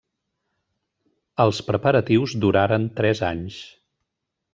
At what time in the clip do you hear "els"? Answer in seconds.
1.45-1.59